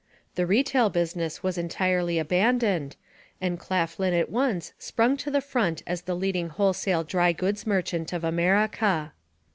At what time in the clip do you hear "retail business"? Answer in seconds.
0.47-1.43